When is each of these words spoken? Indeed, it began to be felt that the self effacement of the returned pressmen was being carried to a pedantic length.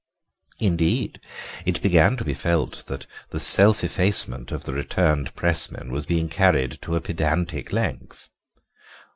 Indeed, 0.57 1.21
it 1.63 1.79
began 1.83 2.17
to 2.17 2.23
be 2.25 2.33
felt 2.33 2.85
that 2.87 3.05
the 3.29 3.39
self 3.39 3.83
effacement 3.83 4.51
of 4.51 4.63
the 4.65 4.73
returned 4.73 5.35
pressmen 5.35 5.91
was 5.91 6.07
being 6.07 6.27
carried 6.27 6.81
to 6.81 6.95
a 6.95 7.01
pedantic 7.01 7.71
length. 7.71 8.29